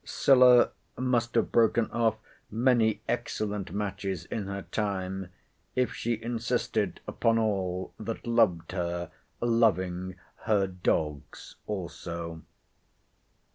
[0.03, 2.15] Scylla must have broken off
[2.49, 5.29] many excellent matches in her time,
[5.75, 9.11] if she insisted upon all, that loved her,
[9.41, 12.41] loving her dogs also.